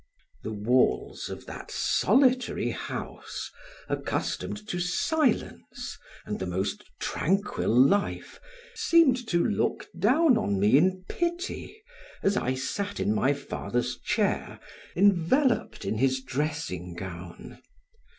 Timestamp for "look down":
9.45-10.39